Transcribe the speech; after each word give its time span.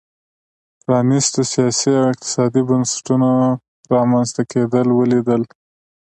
پرانیستو 0.83 1.41
سیاسي 1.53 1.89
او 1.99 2.05
اقتصادي 2.11 2.61
بنسټونو 2.69 3.29
رامنځته 3.95 4.41
کېدل 4.51 4.87
ولیدل. 4.93 5.41